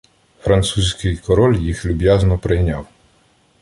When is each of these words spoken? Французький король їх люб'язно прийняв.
Французький 0.39 1.17
король 1.17 1.57
їх 1.57 1.85
люб'язно 1.85 2.37
прийняв. 2.37 2.87